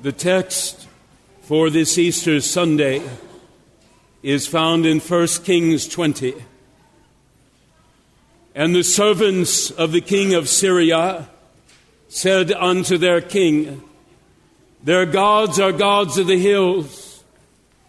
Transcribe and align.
The 0.00 0.12
text 0.12 0.86
for 1.42 1.70
this 1.70 1.98
Easter 1.98 2.40
Sunday 2.40 3.02
is 4.22 4.46
found 4.46 4.86
in 4.86 5.00
1 5.00 5.26
Kings 5.42 5.88
20. 5.88 6.34
And 8.54 8.76
the 8.76 8.84
servants 8.84 9.72
of 9.72 9.90
the 9.90 10.00
king 10.00 10.34
of 10.34 10.48
Syria 10.48 11.28
said 12.06 12.52
unto 12.52 12.96
their 12.96 13.20
king, 13.20 13.82
Their 14.84 15.04
gods 15.04 15.58
are 15.58 15.72
gods 15.72 16.16
of 16.16 16.28
the 16.28 16.38
hills, 16.38 17.24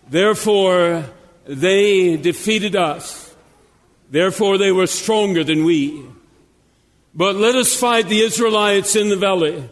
therefore 0.10 1.06
they 1.46 2.18
defeated 2.18 2.76
us, 2.76 3.36
therefore 4.10 4.58
they 4.58 4.72
were 4.72 4.88
stronger 4.88 5.44
than 5.44 5.64
we. 5.64 6.04
But 7.14 7.36
let 7.36 7.54
us 7.54 7.76
fight 7.76 8.10
the 8.10 8.22
Israelites 8.22 8.96
in 8.96 9.10
the 9.10 9.16
valley 9.16 9.70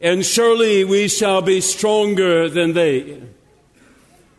and 0.00 0.24
surely 0.24 0.84
we 0.84 1.08
shall 1.08 1.42
be 1.42 1.60
stronger 1.60 2.48
than 2.48 2.74
they. 2.74 3.22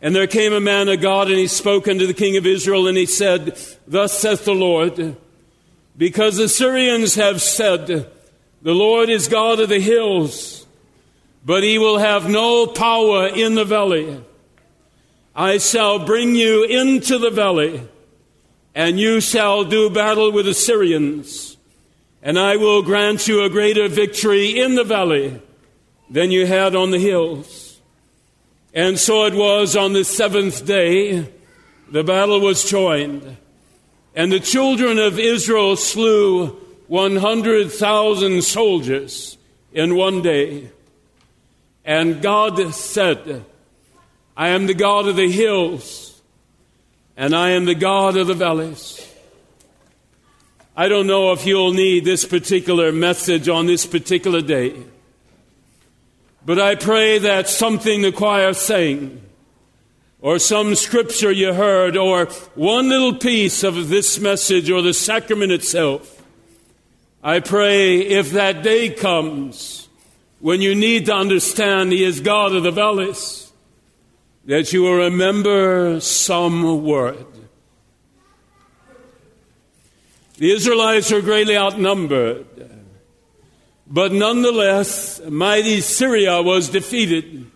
And 0.00 0.14
there 0.14 0.28
came 0.28 0.52
a 0.52 0.60
man 0.60 0.88
of 0.88 1.00
God, 1.00 1.28
and 1.28 1.38
he 1.38 1.48
spoke 1.48 1.88
unto 1.88 2.06
the 2.06 2.14
king 2.14 2.36
of 2.36 2.46
Israel, 2.46 2.86
and 2.86 2.96
he 2.96 3.06
said, 3.06 3.58
Thus 3.86 4.16
saith 4.16 4.44
the 4.44 4.54
Lord, 4.54 5.16
because 5.96 6.36
the 6.36 6.48
Syrians 6.48 7.16
have 7.16 7.42
said, 7.42 7.86
The 7.86 8.74
Lord 8.74 9.08
is 9.08 9.26
God 9.26 9.58
of 9.58 9.68
the 9.68 9.80
hills, 9.80 10.66
but 11.44 11.64
he 11.64 11.78
will 11.78 11.98
have 11.98 12.28
no 12.28 12.66
power 12.68 13.26
in 13.26 13.56
the 13.56 13.64
valley. 13.64 14.22
I 15.34 15.58
shall 15.58 16.04
bring 16.04 16.36
you 16.36 16.62
into 16.64 17.18
the 17.18 17.30
valley, 17.30 17.82
and 18.76 19.00
you 19.00 19.20
shall 19.20 19.64
do 19.64 19.90
battle 19.90 20.30
with 20.30 20.46
the 20.46 20.54
Syrians, 20.54 21.56
and 22.22 22.38
I 22.38 22.54
will 22.54 22.82
grant 22.82 23.26
you 23.26 23.42
a 23.42 23.50
greater 23.50 23.88
victory 23.88 24.60
in 24.60 24.76
the 24.76 24.84
valley 24.84 25.40
than 26.10 26.30
you 26.30 26.46
had 26.46 26.74
on 26.74 26.90
the 26.90 26.98
hills. 26.98 27.78
And 28.74 28.98
so 28.98 29.24
it 29.24 29.34
was 29.34 29.76
on 29.76 29.92
the 29.92 30.04
seventh 30.04 30.64
day, 30.64 31.32
the 31.90 32.04
battle 32.04 32.40
was 32.40 32.68
joined, 32.68 33.36
and 34.14 34.30
the 34.30 34.40
children 34.40 34.98
of 34.98 35.18
Israel 35.18 35.74
slew 35.76 36.48
100,000 36.86 38.42
soldiers 38.42 39.38
in 39.72 39.96
one 39.96 40.22
day. 40.22 40.70
And 41.84 42.20
God 42.20 42.74
said, 42.74 43.44
I 44.36 44.48
am 44.48 44.66
the 44.66 44.74
God 44.74 45.08
of 45.08 45.16
the 45.16 45.30
hills, 45.30 46.20
and 47.16 47.34
I 47.34 47.50
am 47.50 47.64
the 47.64 47.74
God 47.74 48.16
of 48.16 48.26
the 48.26 48.34
valleys. 48.34 49.04
I 50.76 50.88
don't 50.88 51.06
know 51.06 51.32
if 51.32 51.44
you'll 51.44 51.72
need 51.72 52.04
this 52.04 52.24
particular 52.24 52.92
message 52.92 53.48
on 53.48 53.66
this 53.66 53.84
particular 53.86 54.40
day. 54.40 54.74
But 56.44 56.58
I 56.58 56.76
pray 56.76 57.18
that 57.18 57.48
something 57.48 58.02
the 58.02 58.12
choir 58.12 58.54
sang, 58.54 59.20
or 60.20 60.38
some 60.38 60.74
scripture 60.74 61.30
you 61.30 61.52
heard, 61.52 61.96
or 61.96 62.26
one 62.54 62.88
little 62.88 63.14
piece 63.14 63.62
of 63.62 63.88
this 63.88 64.18
message 64.18 64.70
or 64.70 64.82
the 64.82 64.94
sacrament 64.94 65.52
itself, 65.52 66.22
I 67.22 67.40
pray 67.40 67.98
if 67.98 68.32
that 68.32 68.62
day 68.62 68.90
comes 68.90 69.88
when 70.40 70.60
you 70.60 70.74
need 70.74 71.06
to 71.06 71.14
understand 71.14 71.92
He 71.92 72.04
is 72.04 72.20
God 72.20 72.54
of 72.54 72.62
the 72.62 72.70
valleys, 72.70 73.52
that 74.46 74.72
you 74.72 74.82
will 74.82 74.94
remember 74.96 76.00
some 76.00 76.84
word. 76.84 77.26
The 80.38 80.52
Israelites 80.52 81.10
are 81.10 81.20
greatly 81.20 81.56
outnumbered. 81.56 82.46
But 83.90 84.12
nonetheless, 84.12 85.20
mighty 85.28 85.80
Syria 85.80 86.42
was 86.42 86.68
defeated. 86.68 87.50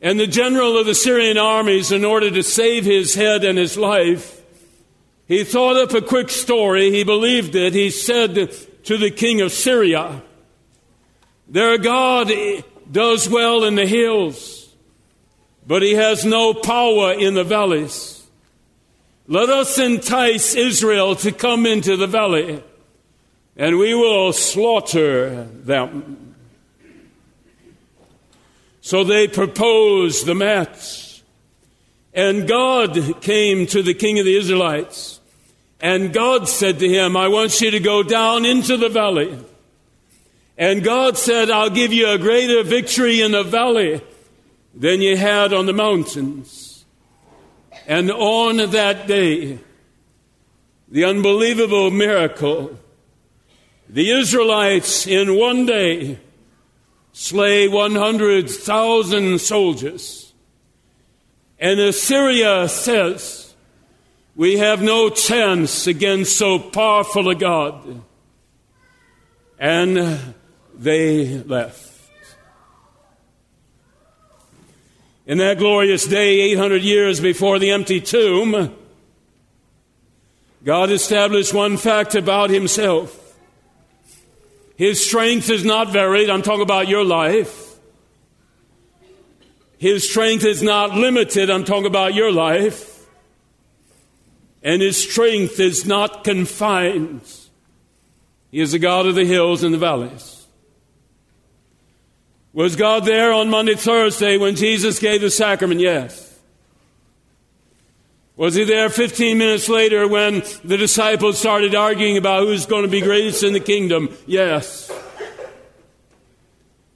And 0.00 0.18
the 0.18 0.28
general 0.28 0.78
of 0.78 0.86
the 0.86 0.94
Syrian 0.94 1.38
armies, 1.38 1.90
in 1.90 2.04
order 2.04 2.30
to 2.30 2.42
save 2.42 2.84
his 2.84 3.14
head 3.14 3.44
and 3.44 3.58
his 3.58 3.76
life, 3.76 4.40
he 5.26 5.44
thought 5.44 5.76
up 5.76 5.92
a 5.92 6.06
quick 6.06 6.30
story. 6.30 6.90
He 6.90 7.04
believed 7.04 7.54
it. 7.54 7.72
He 7.72 7.90
said 7.90 8.34
to 8.84 8.96
the 8.96 9.10
king 9.10 9.40
of 9.40 9.52
Syria, 9.52 10.22
Their 11.48 11.78
God 11.78 12.32
does 12.90 13.28
well 13.28 13.64
in 13.64 13.74
the 13.74 13.86
hills, 13.86 14.72
but 15.66 15.82
he 15.82 15.94
has 15.94 16.24
no 16.24 16.54
power 16.54 17.12
in 17.12 17.34
the 17.34 17.44
valleys. 17.44 18.24
Let 19.26 19.48
us 19.48 19.78
entice 19.78 20.54
Israel 20.54 21.16
to 21.16 21.32
come 21.32 21.64
into 21.66 21.96
the 21.96 22.08
valley 22.08 22.62
and 23.56 23.78
we 23.78 23.94
will 23.94 24.32
slaughter 24.32 25.44
them. 25.44 26.34
So 28.80 29.04
they 29.04 29.28
proposed 29.28 30.26
the 30.26 30.34
match. 30.34 31.22
And 32.14 32.46
God 32.48 33.20
came 33.22 33.66
to 33.68 33.82
the 33.82 33.94
king 33.94 34.18
of 34.18 34.24
the 34.24 34.36
Israelites. 34.36 35.20
And 35.80 36.12
God 36.12 36.48
said 36.48 36.78
to 36.80 36.88
him, 36.88 37.16
I 37.16 37.28
want 37.28 37.60
you 37.60 37.70
to 37.70 37.80
go 37.80 38.02
down 38.02 38.44
into 38.44 38.76
the 38.76 38.88
valley. 38.88 39.38
And 40.58 40.84
God 40.84 41.16
said, 41.16 41.50
I'll 41.50 41.70
give 41.70 41.92
you 41.92 42.08
a 42.08 42.18
greater 42.18 42.62
victory 42.62 43.20
in 43.20 43.32
the 43.32 43.42
valley 43.42 44.00
than 44.74 45.00
you 45.00 45.16
had 45.16 45.52
on 45.52 45.66
the 45.66 45.72
mountains. 45.72 46.84
And 47.86 48.10
on 48.10 48.58
that 48.70 49.06
day, 49.06 49.58
the 50.88 51.04
unbelievable 51.04 51.90
miracle 51.90 52.78
the 53.88 54.10
Israelites 54.10 55.06
in 55.06 55.36
one 55.36 55.66
day 55.66 56.18
slay 57.12 57.68
100,000 57.68 59.38
soldiers. 59.40 60.32
And 61.58 61.78
Assyria 61.78 62.68
says, 62.68 63.54
we 64.34 64.58
have 64.58 64.82
no 64.82 65.10
chance 65.10 65.86
against 65.86 66.36
so 66.36 66.58
powerful 66.58 67.28
a 67.28 67.34
God. 67.34 68.02
And 69.58 70.34
they 70.74 71.38
left. 71.42 71.90
In 75.24 75.38
that 75.38 75.58
glorious 75.58 76.04
day, 76.06 76.40
800 76.52 76.82
years 76.82 77.20
before 77.20 77.60
the 77.60 77.70
empty 77.70 78.00
tomb, 78.00 78.74
God 80.64 80.90
established 80.90 81.54
one 81.54 81.76
fact 81.76 82.16
about 82.16 82.50
himself. 82.50 83.21
His 84.82 85.06
strength 85.06 85.48
is 85.48 85.64
not 85.64 85.92
varied. 85.92 86.28
I'm 86.28 86.42
talking 86.42 86.62
about 86.62 86.88
your 86.88 87.04
life. 87.04 87.76
His 89.78 90.10
strength 90.10 90.44
is 90.44 90.60
not 90.60 90.96
limited. 90.96 91.50
I'm 91.50 91.62
talking 91.62 91.86
about 91.86 92.14
your 92.14 92.32
life. 92.32 93.06
And 94.60 94.82
his 94.82 94.96
strength 94.96 95.60
is 95.60 95.86
not 95.86 96.24
confined. 96.24 97.22
He 98.50 98.58
is 98.58 98.72
the 98.72 98.80
God 98.80 99.06
of 99.06 99.14
the 99.14 99.24
hills 99.24 99.62
and 99.62 99.72
the 99.72 99.78
valleys. 99.78 100.48
Was 102.52 102.74
God 102.74 103.04
there 103.04 103.32
on 103.32 103.50
Maundy, 103.50 103.76
Thursday 103.76 104.36
when 104.36 104.56
Jesus 104.56 104.98
gave 104.98 105.20
the 105.20 105.30
sacrament? 105.30 105.80
Yes. 105.80 106.31
Was 108.36 108.54
he 108.54 108.64
there 108.64 108.88
15 108.88 109.36
minutes 109.36 109.68
later 109.68 110.08
when 110.08 110.42
the 110.64 110.76
disciples 110.76 111.38
started 111.38 111.74
arguing 111.74 112.16
about 112.16 112.44
who's 112.44 112.64
going 112.64 112.82
to 112.82 112.88
be 112.88 113.00
greatest 113.00 113.42
in 113.42 113.52
the 113.52 113.60
kingdom? 113.60 114.08
Yes. 114.26 114.90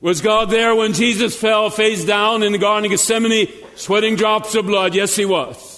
Was 0.01 0.21
God 0.21 0.51
there 0.51 0.75
when 0.75 0.93
Jesus 0.93 1.37
fell 1.37 1.69
face 1.69 2.05
down 2.05 2.43
in 2.43 2.53
the 2.53 2.59
Garden 2.59 2.87
of 2.87 2.91
Gethsemane, 2.91 3.49
sweating 3.75 4.17
drops 4.17 4.55
of 4.55 4.67
blood? 4.67 4.95
Yes, 4.95 5.17
he 5.17 5.25
was. 5.25 5.77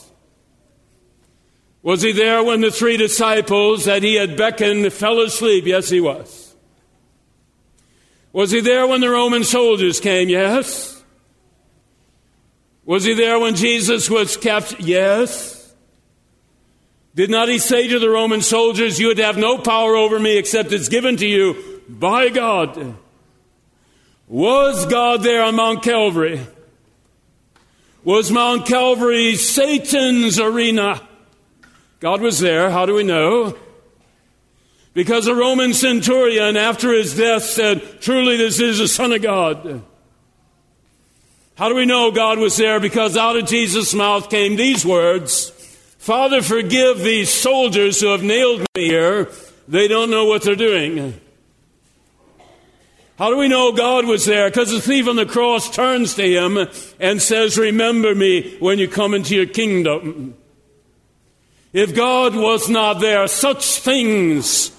Was 1.83 2.03
he 2.03 2.13
there 2.13 2.43
when 2.43 2.61
the 2.61 2.71
three 2.71 2.97
disciples 2.97 3.85
that 3.85 4.03
he 4.03 4.17
had 4.17 4.37
beckoned 4.37 4.93
fell 4.93 5.21
asleep? 5.21 5.65
Yes, 5.67 5.89
he 5.89 6.01
was. 6.01 6.55
Was 8.33 8.51
he 8.51 8.61
there 8.61 8.87
when 8.87 9.01
the 9.01 9.09
Roman 9.09 9.45
soldiers 9.45 9.99
came? 9.99 10.29
Yes. 10.29 10.98
Was 12.89 13.05
he 13.05 13.13
there 13.13 13.39
when 13.39 13.55
Jesus 13.55 14.09
was 14.09 14.39
captured? 14.39 14.81
Yes. 14.81 15.75
Did 17.15 17.29
not 17.29 17.51
he 17.51 17.59
say 17.59 17.87
to 17.87 17.99
the 17.99 18.09
Roman 18.09 18.41
soldiers, 18.41 18.99
You 18.99 19.09
would 19.09 19.19
have 19.19 19.37
no 19.37 19.59
power 19.59 19.95
over 19.95 20.19
me 20.19 20.39
except 20.39 20.73
it's 20.73 20.89
given 20.89 21.19
to 21.19 21.27
you 21.27 21.83
by 21.87 22.31
God? 22.31 22.97
Was 24.27 24.87
God 24.87 25.23
there 25.23 25.43
on 25.43 25.57
Mount 25.57 25.83
Calvary? 25.83 26.41
Was 28.05 28.31
Mount 28.31 28.65
Calvary 28.65 29.35
Satan's 29.35 30.41
arena? 30.41 31.07
God 32.01 32.23
was 32.23 32.39
there. 32.39 32.71
How 32.71 32.87
do 32.87 32.95
we 32.95 33.05
know? 33.05 33.55
Because 34.95 35.27
a 35.27 35.35
Roman 35.35 35.75
centurion, 35.75 36.57
after 36.57 36.95
his 36.95 37.15
death, 37.15 37.45
said, 37.45 38.01
Truly, 38.01 38.39
this 38.39 38.59
is 38.59 38.79
the 38.79 38.89
Son 38.89 39.13
of 39.13 39.21
God. 39.21 39.83
How 41.59 41.69
do 41.69 41.75
we 41.75 41.87
know 41.87 42.13
God 42.13 42.39
was 42.39 42.57
there? 42.57 42.79
Because 42.79 43.17
out 43.17 43.37
of 43.37 43.47
Jesus' 43.47 43.93
mouth 43.93 44.31
came 44.31 44.55
these 44.55 44.87
words 44.87 45.51
Father, 45.99 46.41
forgive 46.41 47.01
these 47.01 47.29
soldiers 47.29 48.01
who 48.01 48.07
have 48.07 48.23
nailed 48.23 48.61
me 48.77 48.87
here. 48.87 49.29
They 49.67 49.89
don't 49.89 50.09
know 50.09 50.25
what 50.25 50.43
they're 50.43 50.55
doing. 50.55 51.21
How 53.19 53.31
do 53.31 53.37
we 53.37 53.49
know 53.49 53.73
God 53.73 54.07
was 54.07 54.25
there? 54.25 54.49
Because 54.49 54.71
the 54.71 54.81
thief 54.81 55.09
on 55.09 55.17
the 55.17 55.27
cross 55.27 55.69
turns 55.69 56.15
to 56.15 56.23
him 56.23 56.69
and 57.01 57.21
says, 57.21 57.59
Remember 57.59 58.15
me 58.15 58.57
when 58.61 58.79
you 58.79 58.87
come 58.87 59.13
into 59.13 59.35
your 59.35 59.47
kingdom. 59.47 60.37
If 61.73 61.93
God 61.95 62.37
was 62.37 62.69
not 62.69 63.01
there, 63.01 63.27
such 63.27 63.81
things 63.81 64.71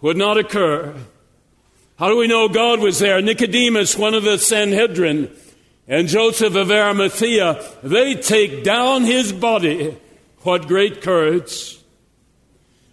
would 0.00 0.16
not 0.16 0.38
occur. 0.38 0.94
How 1.98 2.08
do 2.08 2.16
we 2.16 2.28
know 2.28 2.48
God 2.48 2.78
was 2.78 3.00
there? 3.00 3.20
Nicodemus, 3.20 3.98
one 3.98 4.14
of 4.14 4.22
the 4.22 4.38
Sanhedrin, 4.38 5.30
and 5.88 6.06
Joseph 6.06 6.54
of 6.54 6.70
Arimathea, 6.70 7.64
they 7.82 8.14
take 8.14 8.62
down 8.62 9.04
his 9.04 9.32
body. 9.32 9.96
What 10.42 10.68
great 10.68 11.00
courage. 11.00 11.78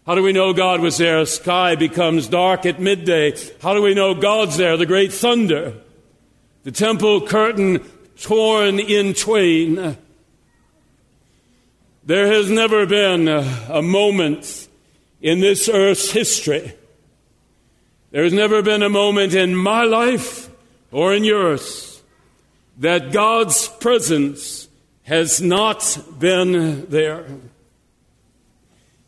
How 0.05 0.15
do 0.15 0.23
we 0.23 0.31
know 0.31 0.53
God 0.53 0.79
was 0.79 0.97
there? 0.97 1.25
Sky 1.25 1.75
becomes 1.75 2.29
dark 2.29 2.65
at 2.65 2.79
midday. 2.79 3.37
How 3.61 3.73
do 3.73 3.81
we 3.81 3.93
know 3.93 4.13
God's 4.13 4.55
there? 4.55 4.77
The 4.77 4.85
great 4.85 5.11
thunder. 5.11 5.73
The 6.63 6.71
temple 6.71 7.27
curtain 7.27 7.79
torn 8.21 8.79
in 8.79 9.13
twain. 9.13 9.97
There 12.05 12.27
has 12.27 12.49
never 12.49 12.85
been 12.85 13.27
a, 13.27 13.81
moment 13.81 14.67
in 15.21 15.41
this 15.41 15.67
earth's 15.67 16.11
history. 16.11 16.73
There 18.11 18.23
has 18.23 18.33
never 18.33 18.61
been 18.61 18.83
a 18.83 18.89
moment 18.89 19.33
in 19.33 19.55
my 19.55 19.83
life 19.83 20.49
or 20.91 21.13
in 21.13 21.23
yours 21.23 21.94
that 22.77 23.11
God's 23.11 23.67
presence 23.67 24.67
has 25.03 25.41
not 25.41 25.97
been 26.19 26.87
there. 26.89 27.25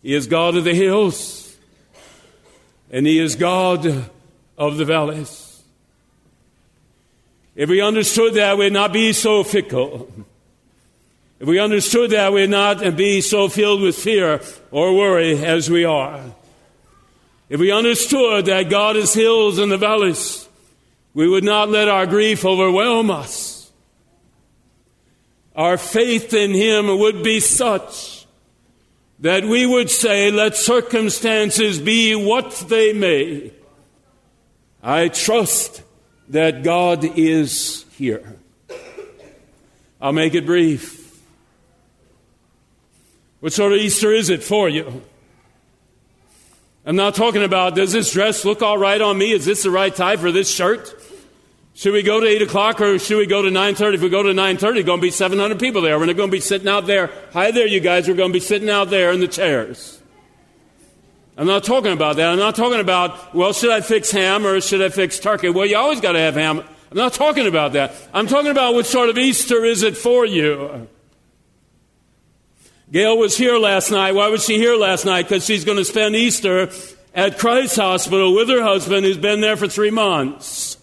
He 0.01 0.13
is 0.13 0.27
God 0.27 0.55
of 0.55 0.63
the 0.63 0.73
hills, 0.73 1.55
and 2.91 3.05
He 3.05 3.19
is 3.19 3.35
God 3.35 4.09
of 4.57 4.77
the 4.77 4.85
valleys. 4.85 5.61
If 7.55 7.69
we 7.69 7.81
understood 7.81 8.35
that, 8.35 8.57
we'd 8.57 8.71
not 8.71 8.93
be 8.93 9.11
so 9.13 9.43
fickle. 9.43 10.11
If 11.39 11.47
we 11.47 11.59
understood 11.59 12.11
that, 12.11 12.31
we'd 12.31 12.49
not 12.49 12.95
be 12.95 13.21
so 13.21 13.49
filled 13.49 13.81
with 13.81 13.95
fear 13.97 14.41
or 14.71 14.95
worry 14.95 15.43
as 15.43 15.69
we 15.69 15.83
are. 15.83 16.21
If 17.49 17.59
we 17.59 17.71
understood 17.71 18.45
that 18.45 18.69
God 18.69 18.95
is 18.95 19.13
hills 19.13 19.57
and 19.57 19.71
the 19.71 19.77
valleys, 19.77 20.47
we 21.13 21.27
would 21.27 21.43
not 21.43 21.69
let 21.69 21.87
our 21.87 22.05
grief 22.05 22.45
overwhelm 22.45 23.09
us. 23.09 23.56
Our 25.57 25.79
faith 25.79 26.35
in 26.35 26.53
Him 26.53 26.99
would 26.99 27.23
be 27.23 27.39
such 27.39 28.27
that 29.19 29.43
we 29.43 29.65
would 29.65 29.89
say, 29.89 30.29
let 30.29 30.55
circumstances 30.55 31.79
be 31.79 32.13
what 32.13 32.51
they 32.69 32.93
may. 32.93 33.51
I 34.83 35.07
trust 35.07 35.81
that 36.29 36.61
God 36.61 37.03
is 37.03 37.85
here. 37.97 38.37
I'll 39.99 40.13
make 40.13 40.35
it 40.35 40.45
brief. 40.45 41.19
What 43.39 43.53
sort 43.53 43.73
of 43.73 43.79
Easter 43.79 44.11
is 44.11 44.29
it 44.29 44.43
for 44.43 44.69
you? 44.69 45.01
I'm 46.85 46.95
not 46.95 47.15
talking 47.15 47.43
about 47.43 47.75
does 47.75 47.91
this 47.91 48.13
dress 48.13 48.45
look 48.45 48.61
all 48.61 48.77
right 48.77 49.01
on 49.01 49.17
me? 49.17 49.31
Is 49.31 49.45
this 49.45 49.63
the 49.63 49.71
right 49.71 49.93
tie 49.93 50.17
for 50.17 50.31
this 50.31 50.49
shirt? 50.49 50.93
Should 51.77 51.93
we 51.93 52.01
go 52.01 52.19
to 52.19 52.25
8 52.25 52.41
o'clock 52.41 52.81
or 52.81 52.97
should 52.97 53.19
we 53.19 53.27
go 53.27 53.43
to 53.43 53.49
9.30? 53.49 53.93
If 53.93 54.01
we 54.01 54.09
go 54.09 54.23
to 54.23 54.31
9.30, 54.31 54.83
going 54.83 54.97
to 54.97 55.01
be 55.01 55.11
700 55.11 55.59
people 55.59 55.83
there. 55.83 55.99
We're 55.99 56.07
not 56.07 56.15
going 56.15 56.31
to 56.31 56.35
be 56.35 56.41
sitting 56.41 56.67
out 56.67 56.87
there. 56.87 57.11
Hi 57.33 57.51
there, 57.51 57.67
you 57.67 57.79
guys. 57.79 58.07
We're 58.07 58.15
going 58.15 58.31
to 58.31 58.33
be 58.33 58.39
sitting 58.39 58.67
out 58.67 58.89
there 58.89 59.11
in 59.11 59.19
the 59.19 59.27
chairs. 59.27 60.01
I'm 61.37 61.45
not 61.45 61.63
talking 61.63 61.93
about 61.93 62.15
that. 62.15 62.31
I'm 62.31 62.39
not 62.39 62.55
talking 62.55 62.79
about, 62.79 63.35
well, 63.35 63.53
should 63.53 63.69
I 63.69 63.81
fix 63.81 64.09
ham 64.09 64.47
or 64.47 64.59
should 64.59 64.81
I 64.81 64.89
fix 64.89 65.19
turkey? 65.19 65.49
Well, 65.49 65.67
you 65.67 65.77
always 65.77 66.01
got 66.01 66.13
to 66.13 66.19
have 66.19 66.33
ham. 66.33 66.63
I'm 66.89 66.97
not 66.97 67.13
talking 67.13 67.45
about 67.45 67.73
that. 67.73 67.93
I'm 68.11 68.25
talking 68.25 68.49
about 68.49 68.73
what 68.73 68.87
sort 68.87 69.09
of 69.09 69.19
Easter 69.19 69.63
is 69.63 69.83
it 69.83 69.95
for 69.95 70.25
you? 70.25 70.87
Gail 72.91 73.19
was 73.19 73.37
here 73.37 73.59
last 73.59 73.91
night. 73.91 74.15
Why 74.15 74.29
was 74.29 74.43
she 74.43 74.57
here 74.57 74.75
last 74.75 75.05
night? 75.05 75.27
Because 75.27 75.45
she's 75.45 75.63
going 75.63 75.77
to 75.77 75.85
spend 75.85 76.15
Easter 76.15 76.71
at 77.13 77.37
Christ 77.37 77.75
Hospital 77.75 78.33
with 78.33 78.49
her 78.49 78.63
husband 78.63 79.05
who's 79.05 79.19
been 79.19 79.41
there 79.41 79.57
for 79.57 79.67
three 79.67 79.91
months. 79.91 80.76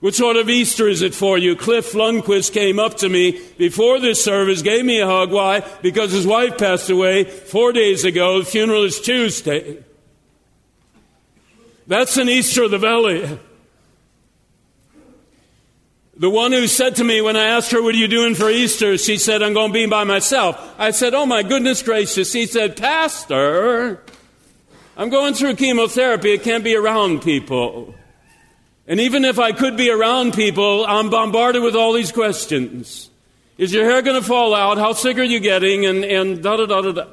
What 0.00 0.14
sort 0.14 0.36
of 0.36 0.48
Easter 0.48 0.88
is 0.88 1.02
it 1.02 1.14
for 1.14 1.36
you? 1.36 1.54
Cliff 1.54 1.92
Lundquist 1.92 2.54
came 2.54 2.78
up 2.78 2.96
to 2.98 3.08
me 3.08 3.38
before 3.58 4.00
this 4.00 4.24
service, 4.24 4.62
gave 4.62 4.84
me 4.84 4.98
a 5.00 5.06
hug. 5.06 5.30
Why? 5.30 5.62
Because 5.82 6.10
his 6.10 6.26
wife 6.26 6.56
passed 6.56 6.88
away 6.88 7.24
four 7.24 7.72
days 7.72 8.04
ago. 8.04 8.38
The 8.38 8.46
funeral 8.46 8.84
is 8.84 8.98
Tuesday. 8.98 9.84
That's 11.86 12.16
an 12.16 12.30
Easter 12.30 12.62
of 12.64 12.70
the 12.70 12.78
Valley. 12.78 13.38
The 16.16 16.30
one 16.30 16.52
who 16.52 16.66
said 16.66 16.96
to 16.96 17.04
me 17.04 17.20
when 17.20 17.36
I 17.36 17.44
asked 17.44 17.70
her, 17.72 17.82
What 17.82 17.94
are 17.94 17.98
you 17.98 18.08
doing 18.08 18.34
for 18.34 18.48
Easter? 18.48 18.96
She 18.96 19.18
said, 19.18 19.42
I'm 19.42 19.54
going 19.54 19.70
to 19.70 19.74
be 19.74 19.86
by 19.86 20.04
myself. 20.04 20.74
I 20.78 20.92
said, 20.92 21.12
Oh 21.12 21.26
my 21.26 21.42
goodness 21.42 21.82
gracious. 21.82 22.32
He 22.32 22.46
said, 22.46 22.76
Pastor, 22.76 24.02
I'm 24.96 25.10
going 25.10 25.34
through 25.34 25.56
chemotherapy. 25.56 26.32
It 26.32 26.42
can't 26.42 26.64
be 26.64 26.76
around 26.76 27.22
people. 27.22 27.94
And 28.90 28.98
even 28.98 29.24
if 29.24 29.38
I 29.38 29.52
could 29.52 29.76
be 29.76 29.88
around 29.88 30.34
people, 30.34 30.84
I'm 30.84 31.10
bombarded 31.10 31.62
with 31.62 31.76
all 31.76 31.92
these 31.92 32.10
questions. 32.10 33.08
Is 33.56 33.72
your 33.72 33.84
hair 33.84 34.02
going 34.02 34.20
to 34.20 34.26
fall 34.26 34.52
out? 34.52 34.78
How 34.78 34.94
sick 34.94 35.16
are 35.16 35.22
you 35.22 35.38
getting? 35.38 35.86
And, 35.86 36.04
and 36.04 36.42
da 36.42 36.56
da 36.56 36.66
da 36.66 36.82
da 36.82 36.90
da. 36.90 37.06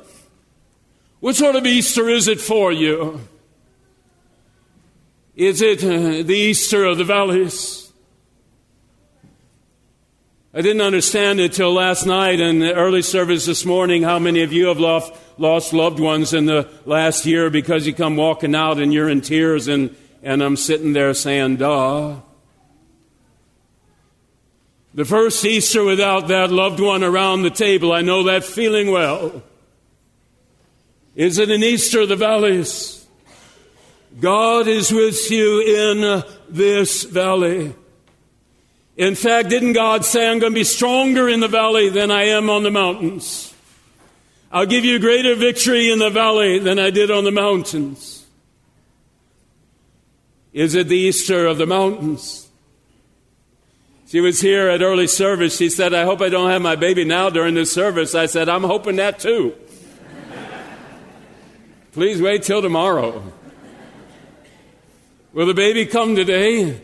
What 1.20 1.36
sort 1.36 1.56
of 1.56 1.68
Easter 1.68 2.10
is 2.10 2.28
it 2.28 2.42
for 2.42 2.72
you? 2.72 3.22
Is 5.36 5.62
it 5.62 5.84
uh, 5.84 6.24
the 6.24 6.34
Easter 6.34 6.84
of 6.84 6.98
the 6.98 7.04
valleys? 7.04 7.92
I 10.56 10.62
didn't 10.62 10.82
understand 10.82 11.40
it 11.40 11.54
till 11.54 11.74
last 11.74 12.08
night 12.08 12.40
and 12.40 12.60
the 12.60 12.74
early 12.74 13.04
service 13.04 13.46
this 13.46 13.66
morning 13.66 14.02
how 14.02 14.18
many 14.18 14.42
of 14.42 14.52
you 14.52 14.66
have 14.66 14.80
lost, 14.80 15.14
lost 15.38 15.74
loved 15.74 16.00
ones 16.00 16.34
in 16.34 16.48
the 16.48 16.68
last 16.86 17.28
year 17.28 17.52
because 17.52 17.86
you 17.86 17.94
come 17.94 18.16
walking 18.16 18.56
out 18.56 18.80
and 18.80 18.92
you're 18.92 19.10
in 19.10 19.22
tears 19.22 19.68
and 19.68 19.96
and 20.24 20.42
I'm 20.42 20.56
sitting 20.56 20.94
there 20.94 21.14
saying, 21.14 21.58
duh. 21.58 22.18
The 24.94 25.06
first 25.06 25.46
Easter 25.46 25.84
without 25.84 26.28
that 26.30 26.52
loved 26.52 26.80
one 26.80 27.04
around 27.04 27.44
the 27.44 27.52
table, 27.52 27.92
I 27.92 28.02
know 28.02 28.24
that 28.24 28.44
feeling 28.44 28.90
well. 28.90 29.44
Is 31.16 31.38
it 31.38 31.50
an 31.50 31.64
Easter 31.64 32.02
of 32.02 32.10
the 32.10 32.16
valleys? 32.16 33.06
God 34.20 34.68
is 34.68 34.92
with 34.92 35.30
you 35.30 35.62
in 35.62 36.24
this 36.50 37.04
valley. 37.04 37.76
In 38.96 39.14
fact, 39.14 39.50
didn't 39.50 39.74
God 39.74 40.04
say, 40.04 40.28
I'm 40.28 40.40
going 40.40 40.54
to 40.54 40.60
be 40.60 40.64
stronger 40.64 41.30
in 41.30 41.40
the 41.40 41.48
valley 41.48 41.90
than 41.90 42.10
I 42.10 42.24
am 42.30 42.50
on 42.50 42.64
the 42.64 42.72
mountains? 42.72 43.54
I'll 44.52 44.66
give 44.66 44.86
you 44.86 44.98
greater 44.98 45.36
victory 45.36 45.92
in 45.92 46.00
the 46.00 46.10
valley 46.10 46.58
than 46.58 46.80
I 46.80 46.90
did 46.90 47.12
on 47.12 47.24
the 47.24 47.32
mountains. 47.32 48.17
Is 50.58 50.74
it 50.74 50.88
the 50.88 50.98
Easter 50.98 51.46
of 51.46 51.60
the 51.60 51.68
mountains? 51.68 52.50
She 54.08 54.20
was 54.22 54.42
here 54.42 54.70
at 54.70 54.82
early 54.82 55.06
service. 55.06 55.56
She 55.56 55.70
said, 55.70 55.94
I 55.94 56.04
hope 56.04 56.20
I 56.20 56.30
don't 56.30 56.50
have 56.50 56.64
my 56.64 56.76
baby 56.76 57.06
now 57.06 57.30
during 57.30 57.54
this 57.54 57.72
service. 57.72 58.16
I 58.16 58.26
said, 58.26 58.50
I'm 58.50 58.64
hoping 58.64 58.96
that 58.96 59.20
too. 59.20 59.54
Please 61.92 62.20
wait 62.20 62.42
till 62.42 62.64
tomorrow. 62.64 63.22
Will 65.32 65.46
the 65.46 65.54
baby 65.54 65.86
come 65.86 66.16
today? 66.16 66.82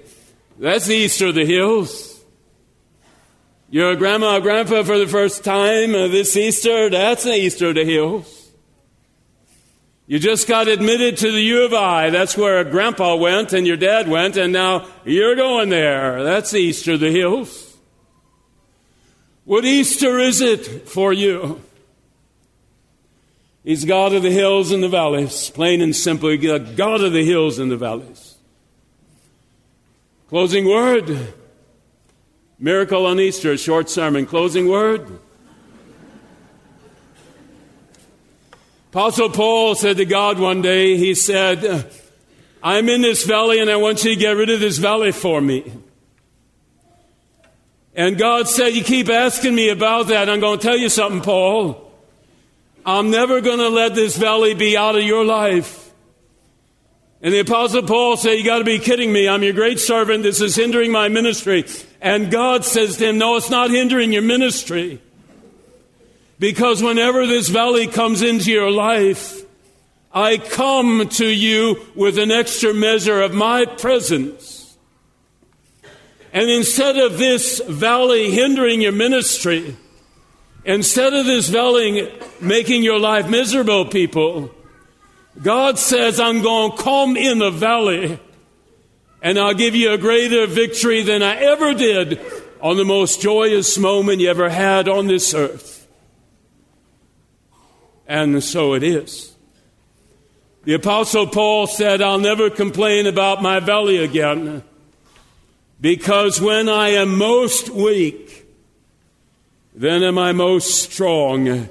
That's 0.59 0.85
the 0.85 0.93
Easter 0.93 1.29
of 1.29 1.35
the 1.35 1.43
hills. 1.43 2.21
Your 3.71 3.95
grandma 3.95 4.37
or 4.37 4.41
grandpa 4.41 4.83
for 4.83 4.99
the 4.99 5.07
first 5.07 5.43
time 5.43 5.95
uh, 5.95 6.09
this 6.09 6.37
Easter, 6.37 6.91
that's 6.91 7.23
the 7.23 7.33
Easter 7.33 7.69
of 7.69 7.75
the 7.75 7.85
hills. 7.85 8.42
You 10.13 10.19
just 10.19 10.47
got 10.47 10.67
admitted 10.67 11.17
to 11.17 11.31
the 11.31 11.41
U 11.41 11.65
of 11.65 11.73
I. 11.73 12.11
That's 12.11 12.37
where 12.37 12.63
grandpa 12.63 13.15
went 13.15 13.51
and 13.51 13.65
your 13.65 13.77
dad 13.77 14.07
went, 14.07 14.37
and 14.37 14.53
now 14.53 14.85
you're 15.05 15.35
going 15.35 15.69
there. 15.69 16.23
That's 16.23 16.53
Easter, 16.53 16.97
the 16.97 17.09
hills. 17.09 17.75
What 19.43 19.65
Easter 19.65 20.19
is 20.19 20.39
it 20.39 20.87
for 20.87 21.13
you? 21.13 21.63
He's 23.63 23.85
God 23.85 24.13
of 24.13 24.21
the 24.21 24.29
hills 24.29 24.71
and 24.71 24.83
the 24.83 24.87
valleys, 24.87 25.49
plain 25.49 25.81
and 25.81 25.95
simple. 25.95 26.37
God 26.37 27.01
of 27.01 27.11
the 27.11 27.25
hills 27.25 27.57
and 27.57 27.71
the 27.71 27.77
valleys. 27.77 28.35
Closing 30.29 30.69
word. 30.69 31.33
Miracle 32.59 33.07
on 33.07 33.19
Easter, 33.19 33.57
short 33.57 33.89
sermon. 33.89 34.27
Closing 34.27 34.67
word. 34.67 35.07
Apostle 38.93 39.31
Paul 39.31 39.73
said 39.73 39.97
to 39.97 40.05
God 40.05 40.37
one 40.37 40.61
day, 40.61 40.97
he 40.97 41.15
said, 41.15 41.89
I'm 42.61 42.87
in 42.89 43.01
this 43.01 43.25
valley 43.25 43.59
and 43.59 43.67
I 43.67 43.77
want 43.77 44.03
you 44.03 44.13
to 44.13 44.15
get 44.15 44.37
rid 44.37 44.51
of 44.51 44.59
this 44.59 44.77
valley 44.77 45.11
for 45.11 45.41
me. 45.41 45.73
And 47.95 48.19
God 48.19 48.47
said, 48.47 48.75
You 48.75 48.83
keep 48.83 49.09
asking 49.09 49.55
me 49.55 49.69
about 49.69 50.09
that. 50.09 50.29
I'm 50.29 50.39
going 50.39 50.59
to 50.59 50.63
tell 50.63 50.77
you 50.77 50.89
something, 50.89 51.21
Paul. 51.21 51.91
I'm 52.85 53.09
never 53.09 53.41
going 53.41 53.57
to 53.57 53.69
let 53.69 53.95
this 53.95 54.15
valley 54.15 54.53
be 54.53 54.77
out 54.77 54.95
of 54.95 55.01
your 55.01 55.25
life. 55.25 55.91
And 57.23 57.33
the 57.33 57.39
apostle 57.39 57.81
Paul 57.81 58.15
said, 58.15 58.33
you 58.33 58.43
got 58.43 58.59
to 58.59 58.63
be 58.63 58.77
kidding 58.77 59.11
me. 59.11 59.27
I'm 59.27 59.41
your 59.41 59.53
great 59.53 59.79
servant. 59.79 60.21
This 60.21 60.39
is 60.39 60.55
hindering 60.55 60.91
my 60.91 61.09
ministry. 61.09 61.65
And 61.99 62.29
God 62.29 62.63
says 62.63 62.97
to 62.97 63.09
him, 63.09 63.17
no, 63.17 63.37
it's 63.37 63.49
not 63.49 63.71
hindering 63.71 64.13
your 64.13 64.21
ministry. 64.21 65.01
Because 66.39 66.81
whenever 66.81 67.25
this 67.25 67.49
valley 67.49 67.87
comes 67.87 68.21
into 68.21 68.51
your 68.51 68.71
life, 68.71 69.43
I 70.13 70.37
come 70.37 71.07
to 71.09 71.27
you 71.27 71.79
with 71.95 72.17
an 72.17 72.31
extra 72.31 72.73
measure 72.73 73.21
of 73.21 73.33
my 73.33 73.65
presence. 73.65 74.77
And 76.31 76.49
instead 76.49 76.97
of 76.97 77.17
this 77.17 77.61
valley 77.61 78.31
hindering 78.31 78.81
your 78.81 78.91
ministry, 78.91 79.77
instead 80.65 81.13
of 81.13 81.25
this 81.25 81.49
valley 81.49 82.11
making 82.41 82.83
your 82.83 82.99
life 82.99 83.29
miserable, 83.29 83.85
people, 83.85 84.51
God 85.41 85.79
says, 85.79 86.19
I'm 86.19 86.41
going 86.41 86.77
to 86.77 86.83
come 86.83 87.17
in 87.17 87.39
the 87.39 87.51
valley 87.51 88.19
and 89.21 89.39
I'll 89.39 89.53
give 89.53 89.73
you 89.73 89.93
a 89.93 89.97
greater 89.97 90.45
victory 90.45 91.01
than 91.01 91.23
I 91.23 91.35
ever 91.37 91.73
did 91.73 92.19
on 92.61 92.77
the 92.77 92.85
most 92.85 93.21
joyous 93.21 93.77
moment 93.77 94.19
you 94.19 94.29
ever 94.29 94.49
had 94.49 94.87
on 94.87 95.07
this 95.07 95.33
earth. 95.33 95.82
And 98.13 98.43
so 98.43 98.75
it 98.75 98.83
is. 98.83 99.33
The 100.65 100.75
Apostle 100.75 101.25
Paul 101.25 101.65
said, 101.65 101.99
I'll 101.99 102.19
never 102.19 102.51
complain 102.51 103.07
about 103.07 103.41
my 103.41 103.59
valley 103.59 103.97
again 103.97 104.61
because 105.81 106.39
when 106.39 106.69
I 106.69 106.89
am 106.89 107.17
most 107.17 107.71
weak, 107.71 108.45
then 109.73 110.03
am 110.03 110.19
I 110.19 110.31
most 110.31 110.91
strong 110.91 111.67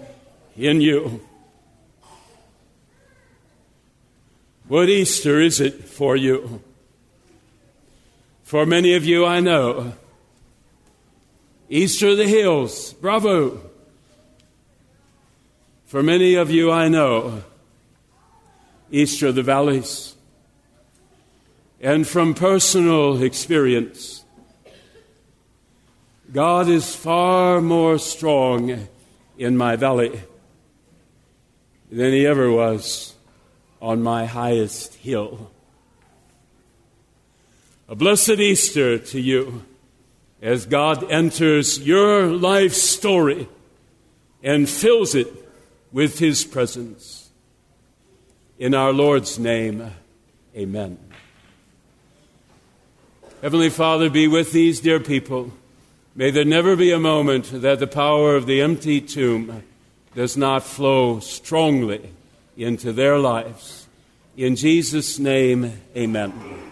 in 0.56 0.80
you. 0.80 1.20
What 4.66 4.88
Easter 4.88 5.40
is 5.40 5.61
it 5.61 5.84
for 5.84 6.16
you? 6.16 6.61
For 8.42 8.66
many 8.66 8.94
of 8.94 9.04
you, 9.04 9.25
I 9.25 9.38
know. 9.38 9.92
Easter 11.68 12.08
of 12.08 12.16
the 12.16 12.26
hills, 12.26 12.94
bravo. 12.94 13.72
For 15.92 16.02
many 16.02 16.37
of 16.37 16.50
you, 16.50 16.72
I 16.72 16.88
know. 16.88 17.44
Easter 18.90 19.26
of 19.26 19.34
the 19.34 19.42
valleys. 19.42 20.14
And 21.82 22.08
from 22.08 22.32
personal 22.32 23.22
experience, 23.22 24.25
God 26.32 26.70
is 26.70 26.96
far 26.96 27.61
more 27.61 27.99
strong 27.99 28.88
in 29.37 29.58
my 29.58 29.76
valley 29.76 30.18
than 31.90 32.12
He 32.14 32.26
ever 32.26 32.50
was 32.50 33.12
on 33.82 34.02
my 34.02 34.25
highest 34.25 34.94
hill. 34.94 35.50
A 37.87 37.94
blessed 37.94 38.40
Easter 38.40 38.96
to 38.99 39.20
you 39.20 39.62
as 40.40 40.64
God 40.64 41.11
enters 41.11 41.78
your 41.78 42.28
life 42.28 42.72
story 42.72 43.46
and 44.42 44.66
fills 44.66 45.14
it 45.14 45.41
with 45.92 46.18
His 46.18 46.44
presence. 46.44 47.30
In 48.58 48.75
our 48.75 48.92
Lord's 48.92 49.38
name, 49.38 49.90
amen. 50.56 50.99
Heavenly 53.42 53.70
Father, 53.70 54.08
be 54.08 54.28
with 54.28 54.52
these 54.52 54.80
dear 54.80 55.00
people. 55.00 55.52
May 56.14 56.30
there 56.30 56.44
never 56.44 56.76
be 56.76 56.92
a 56.92 56.99
moment 56.99 57.50
that 57.62 57.80
the 57.80 57.87
power 57.87 58.37
of 58.37 58.46
the 58.46 58.61
empty 58.61 59.00
tomb 59.00 59.64
does 60.14 60.37
not 60.37 60.62
flow 60.62 61.20
strongly 61.20 62.11
into 62.56 62.92
their 62.92 63.18
lives. 63.18 63.87
In 64.37 64.56
Jesus' 64.56 65.18
name, 65.18 65.72
amen. 65.96 66.72